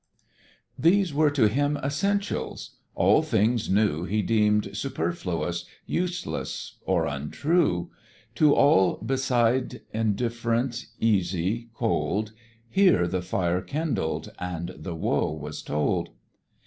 These 0.79 1.13
were 1.13 1.29
to 1.29 1.47
him 1.47 1.77
essentials; 1.77 2.77
all 2.95 3.21
things 3.21 3.69
new 3.69 4.03
He 4.05 4.23
deemed 4.23 4.75
superfluous, 4.75 5.65
useless, 5.85 6.79
or 6.87 7.05
untrue: 7.05 7.91
To 8.33 8.51
all 8.55 8.95
beside 8.97 9.81
indifferent, 9.93 10.87
easy, 10.99 11.69
cold, 11.75 12.31
Here 12.67 13.05
the 13.07 13.21
fire 13.21 13.61
kindled, 13.61 14.31
and 14.39 14.69
the 14.75 14.95
woe 14.95 15.31
was 15.33 15.61
told. 15.61 16.09